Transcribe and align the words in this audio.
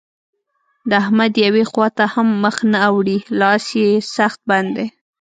د 0.89 0.91
احمد 1.01 1.33
يوې 1.45 1.63
خوا 1.71 1.87
ته 1.97 2.05
هم 2.13 2.27
مخ 2.43 2.55
نه 2.71 2.79
اوړي؛ 2.89 3.17
لاس 3.39 3.65
يې 3.81 3.89
سخت 4.17 4.39
بند 4.49 4.69
دی. 4.77 4.87